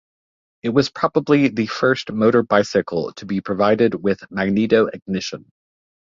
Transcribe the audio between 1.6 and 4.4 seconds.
first motor bicycle to be provided with